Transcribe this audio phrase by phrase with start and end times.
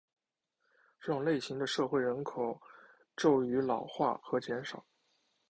[0.99, 2.59] 这种类型的社会人口
[3.17, 4.83] 趋于老化和减少。